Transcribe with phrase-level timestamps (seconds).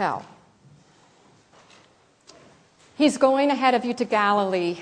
[0.00, 0.24] tell.
[2.96, 4.78] He's going ahead of you to Galilee,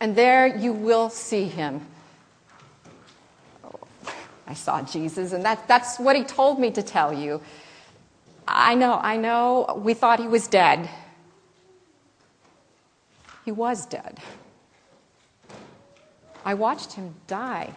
[0.00, 1.86] and there you will see him.
[3.62, 3.78] Oh,
[4.46, 7.42] I saw Jesus, and that, that's what he told me to tell you.
[8.48, 10.88] I know, I know, we thought he was dead.
[13.44, 14.18] He was dead.
[16.42, 17.74] I watched him die.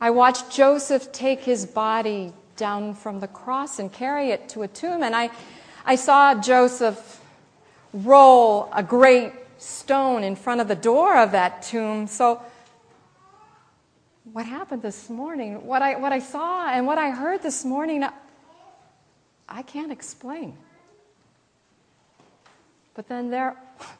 [0.00, 4.68] I watched Joseph take his body down from the cross and carry it to a
[4.68, 5.30] tomb, and I,
[5.84, 7.20] I saw Joseph
[7.92, 12.06] roll a great stone in front of the door of that tomb.
[12.06, 12.42] So,
[14.32, 18.04] what happened this morning, what I, what I saw and what I heard this morning,
[19.48, 20.56] I can't explain.
[22.94, 23.56] But then there,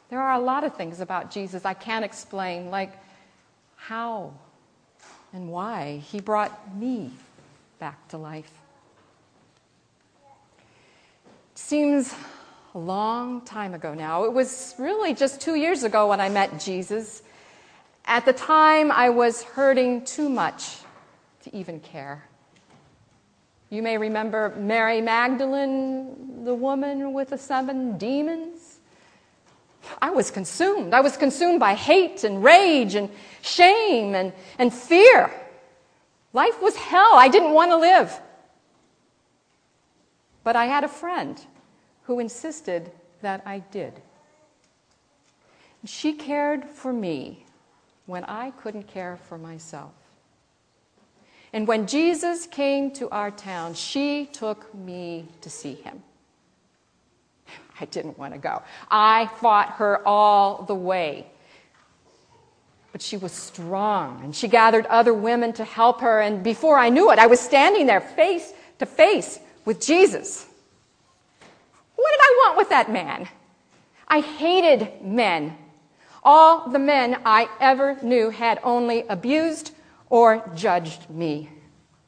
[0.09, 2.91] there are a lot of things about Jesus I can't explain, like
[3.75, 4.33] how
[5.33, 7.11] and why he brought me
[7.79, 8.51] back to life.
[11.55, 12.13] Seems
[12.73, 14.25] a long time ago now.
[14.25, 17.21] It was really just two years ago when I met Jesus.
[18.05, 20.77] At the time, I was hurting too much
[21.43, 22.23] to even care.
[23.69, 28.79] You may remember Mary Magdalene, the woman with the seven demons.
[30.01, 30.93] I was consumed.
[30.93, 33.09] I was consumed by hate and rage and
[33.41, 35.31] shame and, and fear.
[36.37, 37.15] Life was hell.
[37.15, 38.21] I didn't want to live.
[40.43, 41.43] But I had a friend
[42.03, 42.91] who insisted
[43.23, 43.93] that I did.
[45.83, 47.43] She cared for me
[48.05, 49.93] when I couldn't care for myself.
[51.53, 56.03] And when Jesus came to our town, she took me to see him.
[57.81, 58.61] I didn't want to go.
[58.91, 61.25] I fought her all the way.
[62.91, 66.19] But she was strong, and she gathered other women to help her.
[66.21, 70.47] And before I knew it, I was standing there face to face with Jesus.
[71.95, 73.27] What did I want with that man?
[74.07, 75.57] I hated men.
[76.23, 79.73] All the men I ever knew had only abused
[80.09, 81.49] or judged me.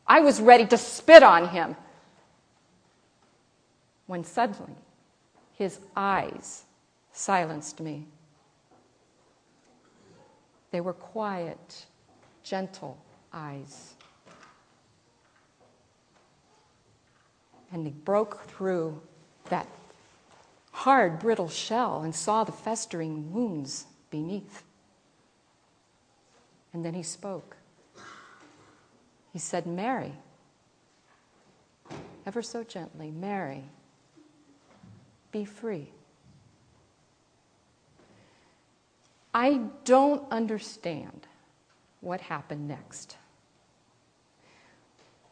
[0.07, 1.75] I was ready to spit on him.
[4.07, 4.73] When suddenly
[5.57, 6.63] his eyes
[7.11, 8.07] silenced me.
[10.71, 11.85] They were quiet,
[12.43, 12.97] gentle
[13.33, 13.95] eyes.
[17.71, 19.01] And he broke through
[19.49, 19.67] that
[20.71, 24.63] hard, brittle shell and saw the festering wounds beneath.
[26.73, 27.57] And then he spoke.
[29.33, 30.13] He said, Mary,
[32.25, 33.63] ever so gently, Mary,
[35.31, 35.89] be free.
[39.33, 41.27] I don't understand
[42.01, 43.17] what happened next.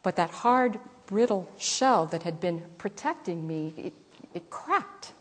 [0.04, 3.94] But that hard, brittle shell that had been protecting me, it,
[4.34, 5.14] it cracked.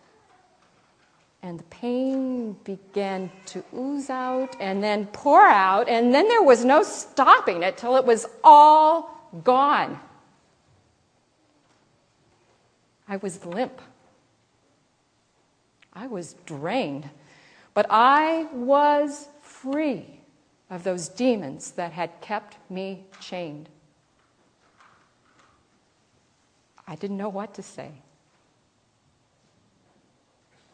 [1.43, 6.65] And the pain began to ooze out and then pour out, and then there was
[6.65, 10.01] no stopping it till it was all gone.
[13.09, 13.81] I was limp.
[15.93, 17.09] I was drained.
[17.77, 20.07] But I was free
[20.71, 23.69] of those demons that had kept me chained.
[26.89, 27.91] I didn't know what to say.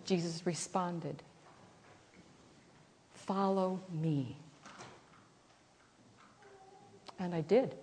[0.04, 1.24] Jesus responded,
[3.14, 4.36] Follow me.
[7.18, 7.74] And I did.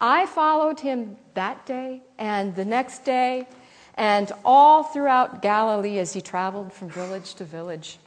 [0.00, 3.48] I followed him that day and the next day
[4.00, 7.98] and all throughout Galilee as he traveled from village to village.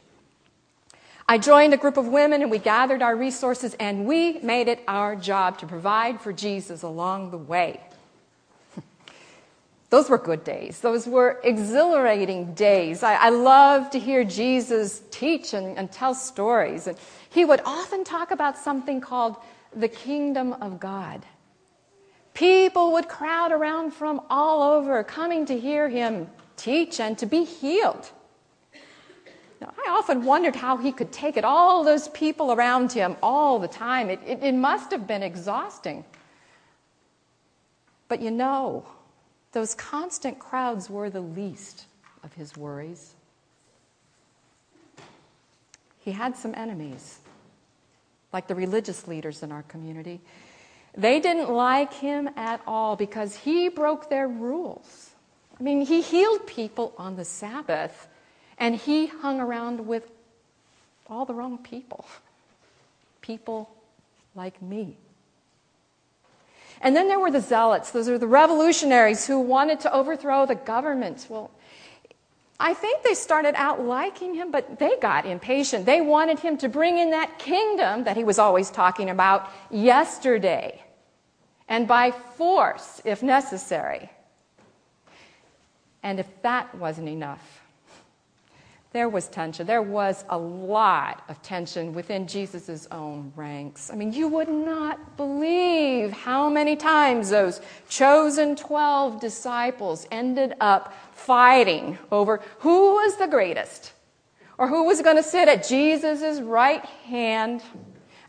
[1.28, 4.80] I joined a group of women and we gathered our resources and we made it
[4.88, 7.80] our job to provide for Jesus along the way.
[9.90, 10.80] Those were good days.
[10.80, 13.04] Those were exhilarating days.
[13.04, 16.88] I, I love to hear Jesus teach and, and tell stories.
[16.88, 16.98] And
[17.30, 19.36] he would often talk about something called
[19.72, 21.24] the kingdom of God.
[22.34, 27.44] People would crowd around from all over, coming to hear him teach and to be
[27.44, 28.10] healed.
[29.60, 33.60] Now, I often wondered how he could take it, all those people around him all
[33.60, 34.10] the time.
[34.10, 36.04] It, it, it must have been exhausting.
[38.08, 38.84] But you know,
[39.52, 41.84] those constant crowds were the least
[42.24, 43.14] of his worries.
[46.00, 47.18] He had some enemies,
[48.32, 50.20] like the religious leaders in our community.
[50.96, 55.10] They didn't like him at all because he broke their rules.
[55.58, 58.08] I mean, he healed people on the Sabbath,
[58.58, 60.10] and he hung around with
[61.08, 62.04] all the wrong people.
[63.20, 63.70] People
[64.34, 64.96] like me.
[66.80, 67.90] And then there were the zealots.
[67.92, 71.26] Those are the revolutionaries who wanted to overthrow the government.
[71.28, 71.50] Well,
[72.60, 75.86] I think they started out liking him, but they got impatient.
[75.86, 80.80] They wanted him to bring in that kingdom that he was always talking about yesterday,
[81.68, 84.10] and by force, if necessary.
[86.02, 87.62] And if that wasn't enough,
[88.94, 89.66] there was tension.
[89.66, 93.90] There was a lot of tension within Jesus' own ranks.
[93.90, 100.94] I mean, you would not believe how many times those chosen 12 disciples ended up
[101.12, 103.92] fighting over who was the greatest
[104.58, 107.62] or who was going to sit at Jesus' right hand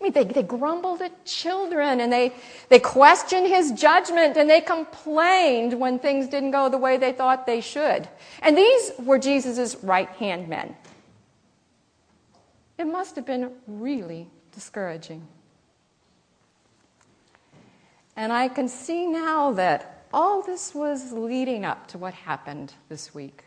[0.05, 2.33] mean, they, they grumbled at children and they,
[2.69, 7.45] they questioned his judgment and they complained when things didn't go the way they thought
[7.45, 8.07] they should.
[8.41, 10.75] And these were Jesus' right hand men.
[12.77, 15.25] It must have been really discouraging.
[18.15, 23.13] And I can see now that all this was leading up to what happened this
[23.13, 23.44] week.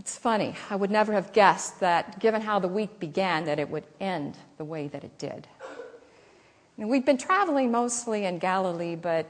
[0.00, 3.68] It's funny, I would never have guessed that, given how the week began, that it
[3.68, 5.46] would end the way that it did.
[6.78, 9.26] And we've been traveling mostly in Galilee, but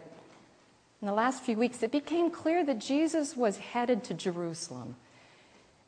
[1.02, 4.94] in the last few weeks it became clear that Jesus was headed to Jerusalem.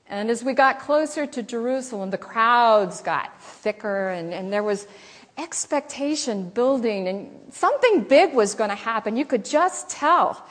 [0.08, 4.88] And as we got closer to Jerusalem, the crowds got thicker, and, and there was
[5.38, 9.16] expectation building, and something big was going to happen.
[9.16, 10.44] You could just tell.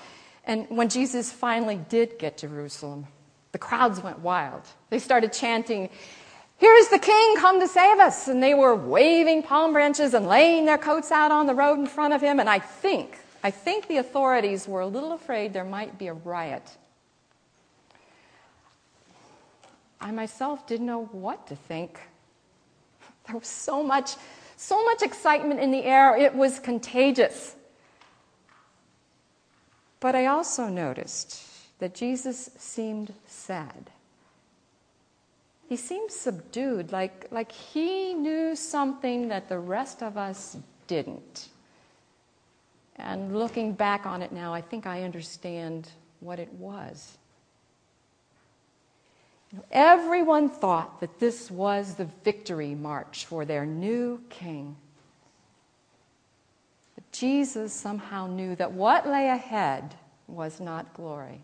[0.45, 3.07] And when Jesus finally did get to Jerusalem,
[3.51, 4.61] the crowds went wild.
[4.89, 5.89] They started chanting,
[6.61, 8.27] Here's the king come to save us.
[8.27, 11.87] And they were waving palm branches and laying their coats out on the road in
[11.87, 12.39] front of him.
[12.39, 16.13] And I think, I think the authorities were a little afraid there might be a
[16.13, 16.61] riot.
[19.99, 21.99] I myself didn't know what to think.
[23.25, 24.15] There was so much,
[24.55, 27.55] so much excitement in the air, it was contagious.
[29.99, 31.50] But I also noticed
[31.81, 33.89] that Jesus seemed sad.
[35.67, 41.49] He seemed subdued, like, like he knew something that the rest of us didn't.
[42.97, 45.89] And looking back on it now, I think I understand
[46.19, 47.17] what it was.
[49.71, 54.75] Everyone thought that this was the victory march for their new king.
[56.93, 59.95] But Jesus somehow knew that what lay ahead
[60.27, 61.41] was not glory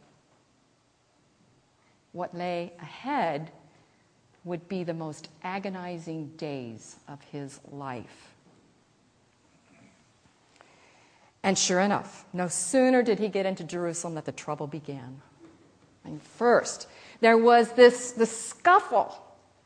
[2.17, 3.51] what lay ahead
[4.43, 8.33] would be the most agonizing days of his life.
[11.43, 15.21] And sure enough, no sooner did he get into Jerusalem that the trouble began.
[16.03, 16.87] And first,
[17.21, 19.15] there was this, this scuffle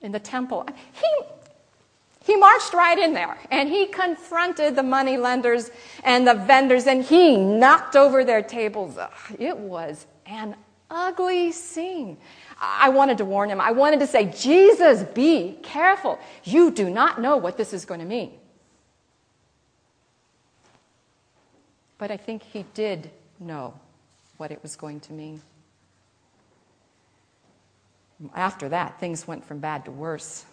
[0.01, 0.67] in the temple.
[0.91, 1.25] He,
[2.25, 5.71] he marched right in there and he confronted the money lenders
[6.03, 8.97] and the vendors and he knocked over their tables.
[9.39, 10.55] It was an
[10.91, 12.17] ugly scene.
[12.59, 13.59] I wanted to warn him.
[13.59, 16.19] I wanted to say, Jesus, be careful.
[16.43, 18.33] You do not know what this is going to mean.
[21.97, 23.09] But I think he did
[23.39, 23.73] know
[24.37, 25.41] what it was going to mean.
[28.35, 30.45] After that, things went from bad to worse.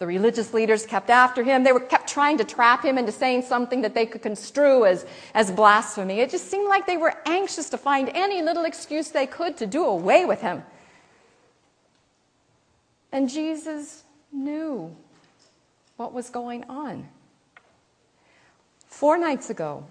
[0.00, 1.62] The religious leaders kept after him.
[1.62, 5.04] They were kept trying to trap him into saying something that they could construe as,
[5.34, 6.20] as blasphemy.
[6.20, 9.66] It just seemed like they were anxious to find any little excuse they could to
[9.66, 10.62] do away with him.
[13.12, 14.96] And Jesus knew
[15.98, 17.06] what was going on.
[18.86, 19.84] Four nights ago,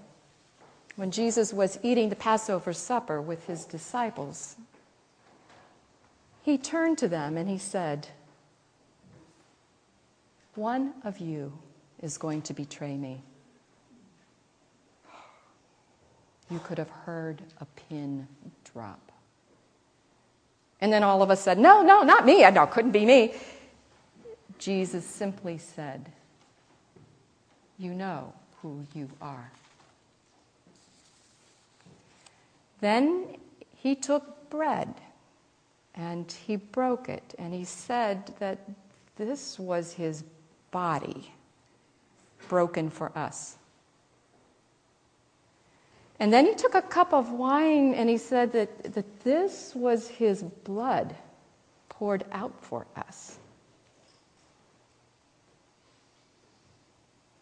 [0.96, 4.56] when Jesus was eating the Passover supper with his disciples,
[6.42, 8.08] he turned to them and he said,
[10.60, 11.58] one of you
[12.02, 13.24] is going to betray me.
[16.52, 18.28] You could have heard a pin
[18.72, 19.12] drop.
[20.82, 22.42] And then all of us said, No, no, not me.
[22.50, 23.34] No, it couldn't be me.
[24.58, 26.12] Jesus simply said,
[27.78, 29.52] You know who you are.
[32.82, 33.38] Then
[33.76, 34.94] he took bread
[35.96, 38.60] and he broke it and he said that
[39.16, 40.24] this was his
[40.72, 41.34] body
[42.48, 43.58] broken for us.
[46.20, 50.10] And then he took a cup of wine and he said that, that this was
[50.10, 51.16] his blood
[51.88, 53.38] poured out for us.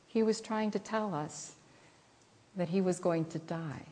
[0.08, 1.54] He was trying to tell us
[2.56, 3.86] that he was going to die.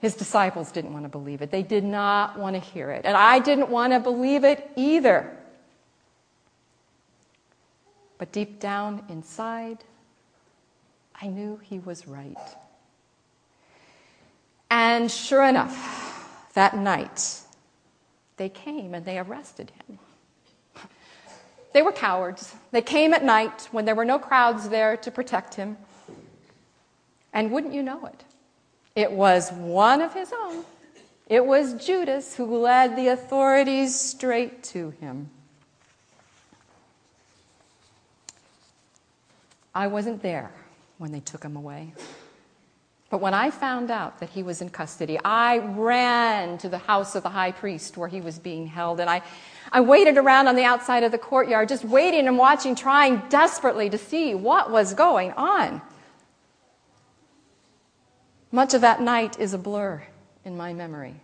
[0.00, 1.50] His disciples didn't want to believe it.
[1.50, 3.04] They did not want to hear it.
[3.04, 5.36] And I didn't want to believe it either.
[8.22, 9.78] But deep down inside,
[11.20, 12.38] I knew he was right.
[14.70, 17.40] And sure enough, that night,
[18.36, 19.98] they came and they arrested him.
[21.72, 22.54] They were cowards.
[22.70, 25.76] They came at night when there were no crowds there to protect him.
[27.32, 28.22] And wouldn't you know it?
[28.94, 30.64] It was one of his own.
[31.26, 35.28] It was Judas who led the authorities straight to him.
[39.74, 40.50] I wasn't there
[40.98, 41.92] when they took him away.
[43.10, 47.14] But when I found out that he was in custody, I ran to the house
[47.14, 49.22] of the high priest where he was being held, and I
[49.70, 53.88] I waited around on the outside of the courtyard, just waiting and watching, trying desperately
[53.90, 55.80] to see what was going on.
[58.50, 60.02] Much of that night is a blur
[60.44, 61.14] in my memory.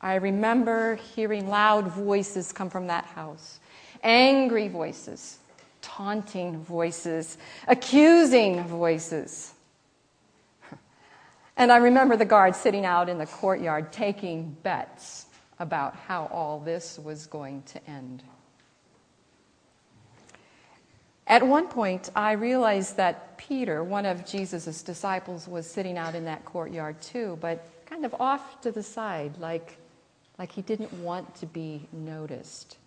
[0.00, 3.58] I remember hearing loud voices come from that house
[4.04, 5.38] angry voices,
[5.96, 9.54] taunting voices, accusing voices.
[11.56, 15.26] And I remember the guard sitting out in the courtyard taking bets
[15.58, 18.22] about how all this was going to end.
[21.26, 26.24] At one point, I realized that Peter, one of Jesus' disciples, was sitting out in
[26.26, 29.76] that courtyard too, but kind of off to the side, like,
[30.38, 32.78] like he didn't want to be noticed.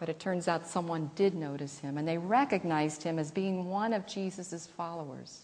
[0.00, 3.92] But it turns out someone did notice him, and they recognized him as being one
[3.92, 5.42] of Jesus' followers.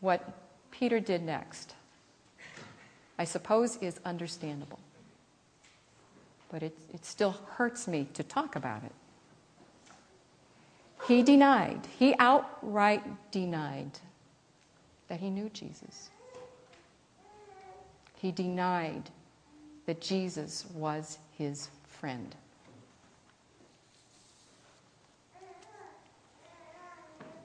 [0.00, 0.28] What
[0.72, 1.76] Peter did next,
[3.16, 4.80] I suppose, is understandable.
[6.50, 8.92] But it, it still hurts me to talk about it.
[11.06, 14.00] He denied, he outright denied
[15.06, 16.10] that he knew Jesus.
[18.16, 19.10] He denied
[19.86, 22.34] that Jesus was his friend.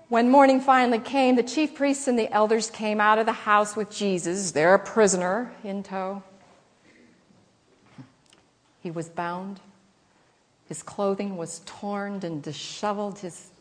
[0.10, 3.78] When morning finally came, the chief priests and the elders came out of the house
[3.78, 6.22] with Jesus, their prisoner, in tow.
[8.82, 9.62] He was bound.
[10.68, 13.20] His clothing was torn and disheveled.
[13.20, 13.52] His,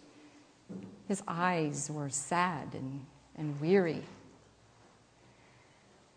[1.06, 3.04] his eyes were sad and,
[3.36, 4.02] and weary.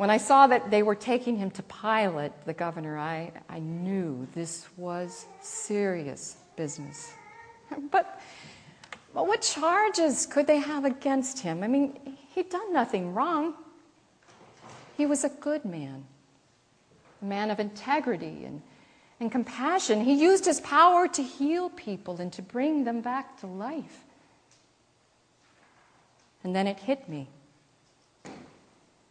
[0.03, 4.27] When I saw that they were taking him to Pilate, the governor, I, I knew
[4.36, 7.13] this was serious business.
[7.89, 8.19] But
[9.13, 11.63] well, what charges could they have against him?
[11.63, 13.53] I mean, he'd done nothing wrong.
[14.98, 16.03] He was a good man,
[17.22, 18.62] a man of integrity and,
[19.22, 20.03] and compassion.
[20.03, 24.03] He used his power to heal people and to bring them back to life.
[26.43, 27.29] And then it hit me.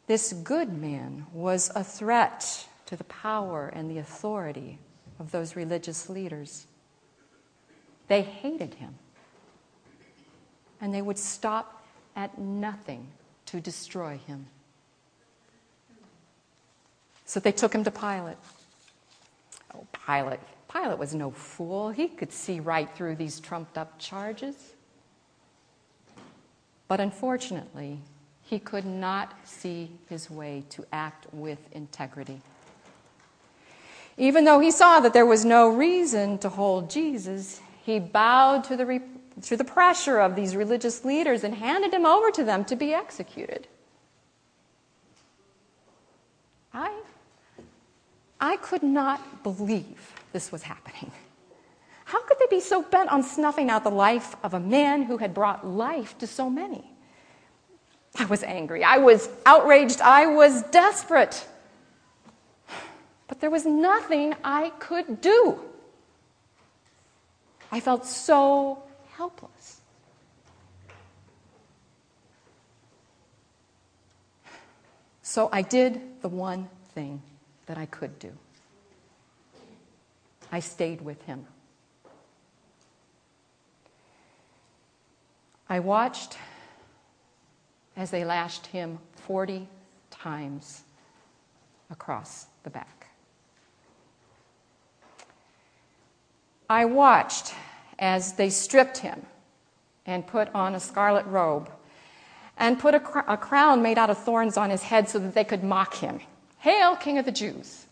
[0.07, 4.79] This good man was a threat to the power and the authority
[5.19, 6.67] of those religious leaders.
[8.09, 8.95] They hated him
[10.81, 13.07] and they would stop at nothing
[13.47, 14.47] to destroy him.
[17.25, 18.37] So they took him to Pilate.
[19.75, 20.41] Oh, Pilate.
[20.71, 21.91] Pilate was no fool.
[21.91, 24.57] He could see right through these trumped up charges.
[26.89, 28.01] But unfortunately,
[28.53, 32.39] he could not see his way to act with integrity.
[34.19, 38.77] Even though he saw that there was no reason to hold Jesus, he bowed to
[38.77, 39.01] the
[39.41, 42.93] through the pressure of these religious leaders and handed him over to them to be
[42.93, 43.69] executed.
[46.75, 46.95] I,
[48.39, 51.11] I could not believe this was happening.
[52.05, 55.17] How could they be so bent on snuffing out the life of a man who
[55.17, 56.92] had brought life to so many?
[58.19, 58.85] I was angry.
[58.85, 60.01] I was outraged.
[60.01, 61.47] I was desperate.
[63.27, 65.59] But there was nothing I could do.
[67.71, 69.81] I felt so helpless.
[75.23, 77.23] So I did the one thing
[77.65, 78.33] that I could do.
[80.51, 81.47] I stayed with him.
[85.71, 86.37] I watched
[87.97, 89.69] as they lashed him 40
[90.11, 90.83] times
[91.91, 93.09] across the back.
[96.69, 97.55] I watched
[97.99, 99.27] as they stripped him
[100.07, 101.71] and put on a scarlet robe
[102.57, 105.35] and put a, cr- a, crown made out of thorns on his head so that
[105.35, 106.21] they could mock him.
[106.59, 107.87] Hail, King of the Jews!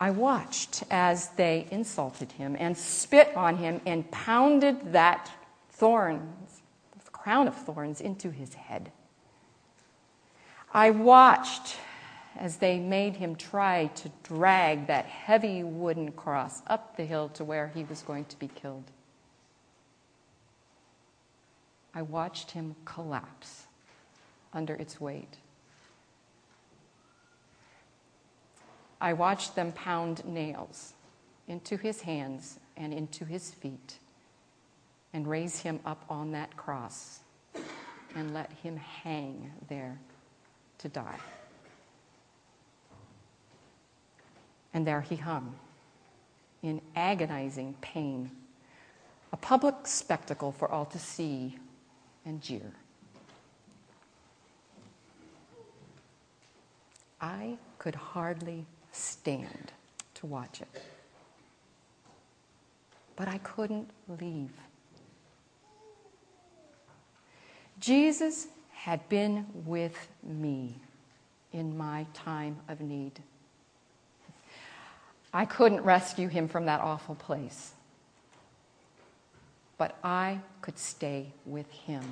[0.00, 5.30] I watched as they insulted him and spit on him and pounded that
[5.70, 6.59] thorns,
[7.22, 8.90] crown of thorns, into his head.
[10.72, 11.76] I watched
[12.36, 17.44] as they made him try to drag that heavy wooden cross up the hill to
[17.44, 18.84] where he was going to be killed.
[21.94, 23.66] I watched him collapse
[24.54, 25.38] under its weight.
[29.00, 30.94] I watched them pound nails
[31.48, 33.98] into his hands and into his feet
[35.12, 37.20] and raise him up on that cross
[38.14, 39.98] and let him hang there
[40.78, 41.18] to die.
[44.72, 45.54] And there he hung
[46.62, 48.30] in agonizing pain,
[49.32, 51.58] a public spectacle for all to see
[52.24, 52.72] and jeer.
[57.20, 59.72] I could hardly stand
[60.14, 60.82] to watch it.
[63.16, 63.90] But I couldn't
[64.20, 64.50] leave.
[67.90, 70.76] Jesus had been with me
[71.52, 73.18] in my time of need.
[75.34, 77.72] I couldn't rescue him from that awful place,
[79.76, 82.04] but I could stay with him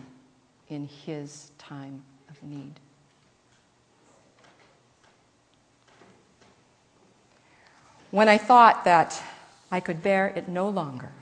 [0.68, 2.80] in his time of need.
[8.10, 9.22] When I thought that
[9.70, 11.12] I could bear it no longer,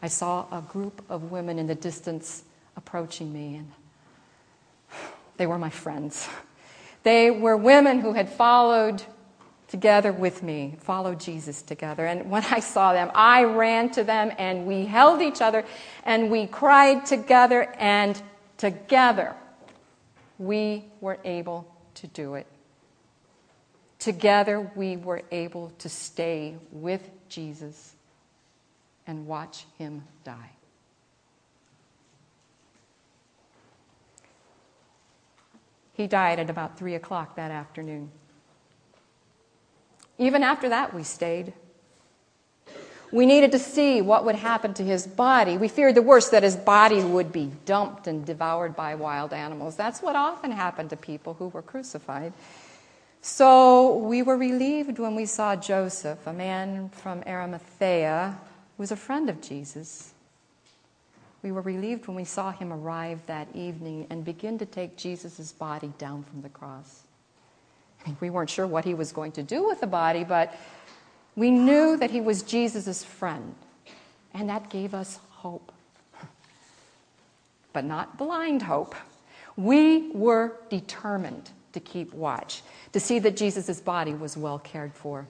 [0.00, 2.44] I saw a group of women in the distance
[2.86, 3.72] approaching me, and
[5.38, 6.28] they were my friends.
[7.02, 9.02] They were women who had followed
[9.66, 12.06] together with me, followed Jesus together.
[12.06, 15.64] And when I saw them, I ran to them and we held each other
[16.04, 18.20] and we cried together, and
[18.56, 19.34] together
[20.38, 22.46] we were able to do it.
[23.98, 27.94] Together, we were able to stay with Jesus
[29.08, 30.55] and watch him die.
[35.96, 38.10] He died at about 3 o'clock that afternoon.
[40.18, 41.54] Even after that, we stayed.
[43.10, 45.56] We needed to see what would happen to his body.
[45.56, 49.76] We feared the worst that his body would be dumped and devoured by wild animals.
[49.76, 52.34] That's what often happened to people who were crucified.
[53.22, 58.38] So we were relieved when we saw Joseph, a man from Arimathea,
[58.76, 60.12] who was a friend of Jesus.
[61.46, 65.52] We were relieved when we saw him arrive that evening and begin to take Jesus'
[65.52, 67.04] body down from the cross.
[68.04, 70.52] I mean, we weren't sure what he was going to do with the body, but
[71.36, 73.54] we knew that he was Jesus' friend,
[74.34, 75.70] and that gave us hope.
[77.72, 78.96] But not blind hope.
[79.56, 85.28] We were determined to keep watch, to see that Jesus' body was well cared for.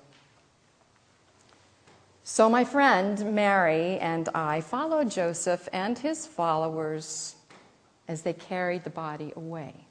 [2.29, 7.37] So, my friend Mary and I followed Joseph and his followers
[8.09, 9.87] as they carried the body away.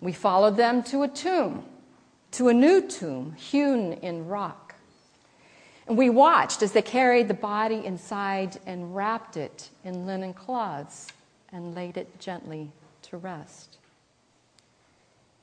[0.00, 1.64] We followed them to a tomb,
[2.30, 4.76] to a new tomb hewn in rock.
[5.88, 11.08] And we watched as they carried the body inside and wrapped it in linen cloths
[11.50, 12.70] and laid it gently
[13.02, 13.78] to rest.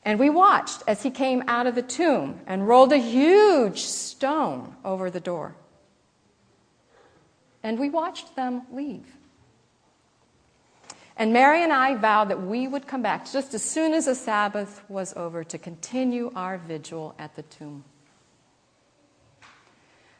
[0.07, 4.73] And we watched as he came out of the tomb and rolled a huge stone
[4.85, 5.53] over the door.
[7.61, 9.17] And we watched them leave.
[11.17, 14.15] And Mary and I vowed that we would come back just as soon as the
[14.15, 17.83] Sabbath was over to continue our vigil at the tomb.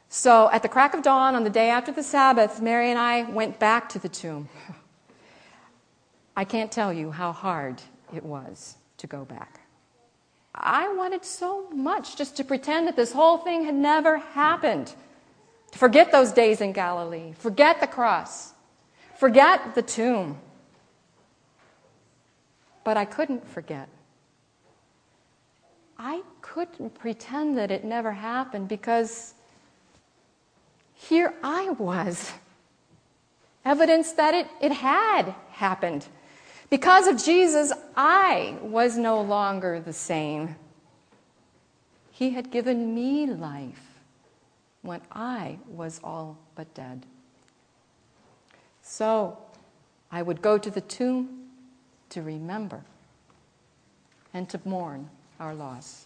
[0.09, 3.23] So, at the crack of dawn on the day after the Sabbath, Mary and I
[3.23, 4.49] went back to the tomb.
[6.35, 7.81] I can't tell you how hard
[8.13, 9.56] it was to go back.
[10.57, 14.93] I wanted so much just to pretend that this whole thing had never happened.
[15.71, 18.53] To forget those days in Galilee, forget the cross,
[19.19, 20.39] forget the tomb.
[22.83, 23.89] But I couldn't forget.
[25.99, 29.33] I couldn't pretend that it never happened because
[30.93, 32.31] here I was.
[33.65, 36.07] Evidence that it, it had happened.
[36.69, 40.55] Because of Jesus, I was no longer the same.
[42.11, 44.01] He had given me life
[44.81, 47.05] when I was all but dead.
[48.81, 49.37] So
[50.11, 51.49] I would go to the tomb
[52.09, 52.83] to remember
[54.33, 56.05] and to mourn our loss.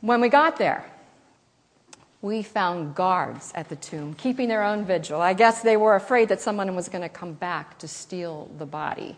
[0.00, 0.84] When we got there,
[2.24, 5.20] we found guards at the tomb keeping their own vigil.
[5.20, 8.64] I guess they were afraid that someone was going to come back to steal the
[8.64, 9.14] body.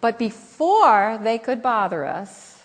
[0.00, 2.62] But before they could bother us,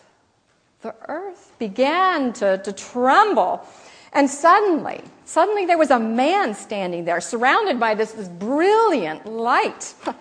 [0.82, 3.68] the earth began to, to tremble.
[4.14, 9.94] And suddenly, suddenly there was a man standing there surrounded by this, this brilliant light.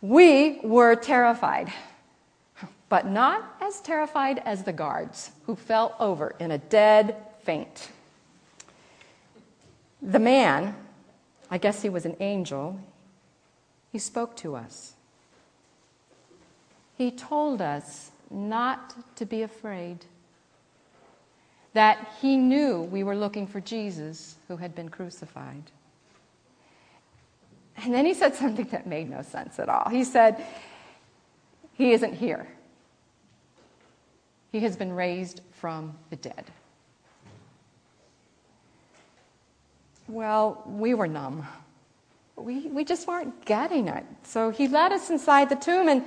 [0.00, 1.72] We were terrified.
[2.88, 7.90] but not as terrified as the guards, who fell over in a dead faint.
[10.02, 10.74] The man,
[11.48, 12.80] I guess he was an angel,
[13.92, 14.94] he spoke to us.
[16.98, 20.06] He told us not to be afraid,
[21.74, 25.70] that he knew we were looking for Jesus who had been crucified.
[27.76, 29.88] And then he said something that made no sense at all.
[29.88, 30.44] He said,
[31.74, 32.46] He isn't here.
[34.50, 36.44] He has been raised from the dead.
[40.08, 41.46] Well, we were numb.
[42.36, 44.04] We, we just weren't getting it.
[44.24, 46.04] So he led us inside the tomb, and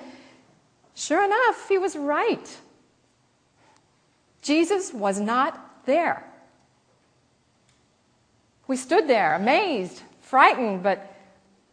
[0.96, 2.58] sure enough, he was right.
[4.42, 6.24] Jesus was not there.
[8.68, 11.16] We stood there, amazed, frightened, but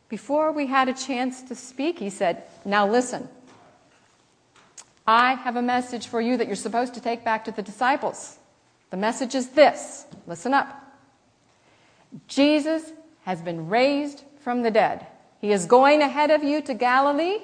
[0.08, 3.28] before we had a chance to speak, he said, Now listen.
[5.06, 8.38] I have a message for you that you're supposed to take back to the disciples.
[8.90, 10.81] The message is this listen up.
[12.28, 12.92] Jesus
[13.24, 15.06] has been raised from the dead.
[15.40, 17.38] He is going ahead of you to Galilee,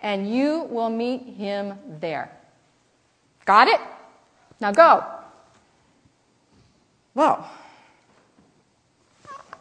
[0.00, 2.30] and you will meet him there.
[3.44, 3.80] Got it?
[4.60, 5.04] Now go.
[7.14, 7.48] Well,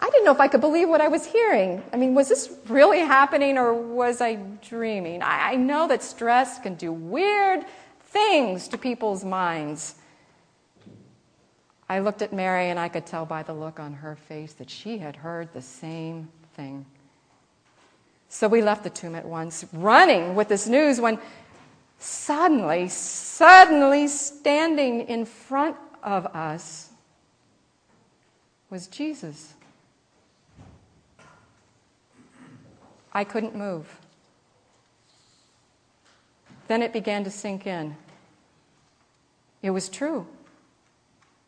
[0.01, 1.81] I didn't know if I could believe what I was hearing.
[1.93, 5.21] I mean, was this really happening or was I dreaming?
[5.23, 7.65] I know that stress can do weird
[8.07, 9.95] things to people's minds.
[11.89, 14.69] I looked at Mary and I could tell by the look on her face that
[14.69, 16.85] she had heard the same thing.
[18.29, 21.19] So we left the tomb at once, running with this news when
[21.99, 26.89] suddenly, suddenly standing in front of us
[28.69, 29.53] was Jesus.
[33.13, 33.99] I couldn't move.
[36.67, 37.95] Then it began to sink in.
[39.61, 40.25] It was true.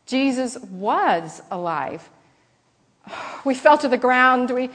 [0.06, 2.08] Jesus was alive.
[3.44, 4.50] We fell to the ground.
[4.50, 4.70] We,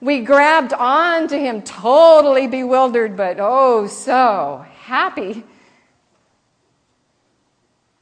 [0.00, 5.44] we grabbed onto him, totally bewildered, but oh, so happy.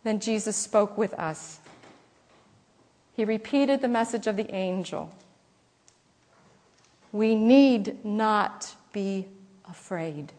[0.05, 1.59] Then Jesus spoke with us.
[3.15, 5.13] He repeated the message of the angel.
[7.11, 9.27] We need not be
[9.69, 10.33] afraid.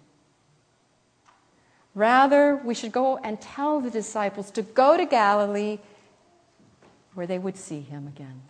[1.93, 5.79] Rather, we should go and tell the disciples to go to Galilee
[7.19, 8.41] where they would see him again.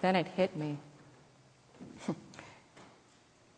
[0.00, 0.78] Then it hit me.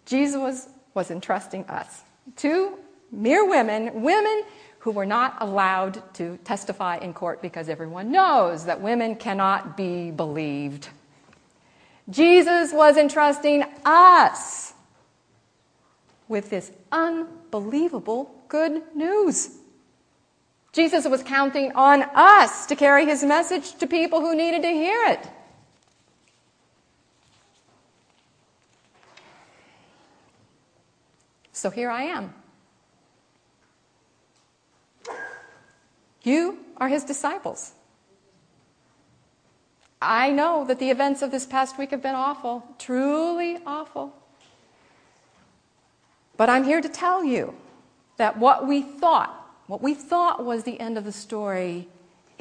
[0.04, 2.02] Jesus was, entrusting us,
[2.34, 2.76] two
[3.12, 4.42] mere women, women
[4.80, 10.10] who were not allowed to testify in court because everyone knows that women cannot be
[10.10, 10.88] believed.
[12.08, 14.74] Jesus was entrusting us
[16.26, 19.59] with this unbelievable good news.
[20.72, 25.04] Jesus was counting on us to carry his message to people who needed to hear
[25.06, 25.28] it.
[31.52, 32.34] So here I am.
[36.22, 37.72] You are his disciples.
[40.00, 44.14] I know that the events of this past week have been awful, truly awful.
[46.38, 47.54] But I'm here to tell you
[48.16, 49.39] that what we thought,
[49.70, 51.86] what we thought was the end of the story,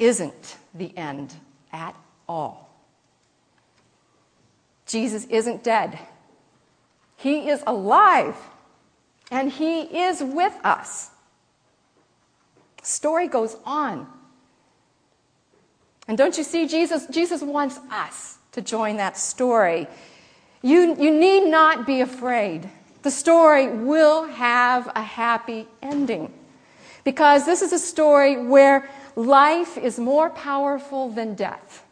[0.00, 1.32] isn't the end
[1.72, 1.94] at
[2.28, 2.74] all.
[4.84, 5.96] Jesus isn't dead,
[7.16, 8.34] He is alive,
[9.30, 11.10] and He is with us.
[12.82, 14.08] Story goes on.
[16.08, 19.86] And don't you see, Jesus, Jesus wants us to join that story.
[20.62, 22.68] You, you need not be afraid.
[23.02, 26.32] The story will have a happy ending.
[27.04, 31.84] Because this is a story where life is more powerful than death,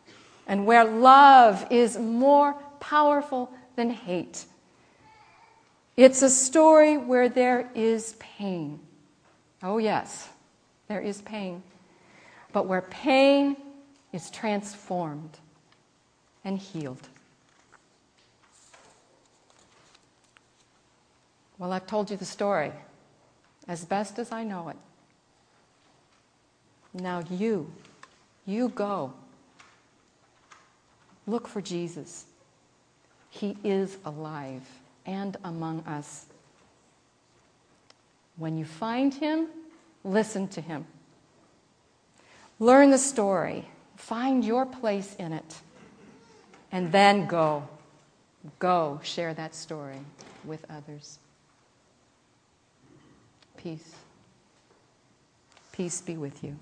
[0.47, 4.45] and where love is more powerful than hate.
[5.97, 8.81] It's a story where there is pain.
[9.63, 10.29] Oh, yes,
[10.87, 11.63] there is pain.
[12.53, 13.57] But where pain
[14.13, 15.39] is transformed
[16.45, 17.09] and healed.
[21.59, 22.73] Well, I've told you the story
[23.67, 24.77] as best as I know it.
[26.95, 27.71] Now you,
[28.47, 29.13] you go.
[31.27, 32.25] Look for Jesus.
[33.31, 34.67] He is alive
[35.07, 36.27] and among us.
[38.37, 39.49] When you find him,
[40.05, 40.87] listen to him.
[42.59, 43.67] Learn the story
[43.99, 45.57] Find your place in it.
[46.71, 47.69] And then go.
[48.59, 49.99] Go share that story
[50.45, 51.19] with others.
[53.57, 53.97] peace.
[55.73, 56.57] Peace be with you.